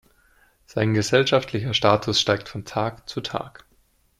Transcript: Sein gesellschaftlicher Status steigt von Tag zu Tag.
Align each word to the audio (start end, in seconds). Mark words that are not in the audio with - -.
Sein 0.65 0.95
gesellschaftlicher 0.95 1.75
Status 1.75 2.19
steigt 2.19 2.49
von 2.49 2.65
Tag 2.65 3.07
zu 3.07 3.21
Tag. 3.21 3.67